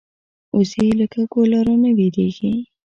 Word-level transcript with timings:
وزې 0.57 0.87
له 0.99 1.05
کږو 1.13 1.41
لارو 1.51 1.75
نه 1.83 1.89
وېرېږي 1.97 2.53